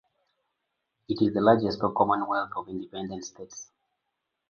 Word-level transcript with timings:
It 1.07 1.21
is 1.21 1.31
the 1.31 1.41
largest 1.41 1.83
in 1.83 1.93
Commonwealth 1.93 2.53
of 2.55 2.67
Independent 2.69 3.23
States. 3.23 3.69